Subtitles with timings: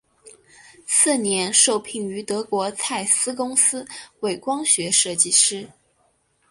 [0.87, 3.87] 次年受聘于德国蔡司公司
[4.21, 5.69] 为光学设计师。